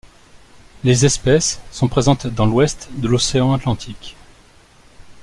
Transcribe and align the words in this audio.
Les 0.83 1.05
espèces 1.05 1.61
sont 1.69 1.87
présentes 1.87 2.25
dans 2.25 2.47
l'Ouest 2.47 2.89
de 2.97 3.07
l'océan 3.07 3.53
Atlantique. 3.53 4.17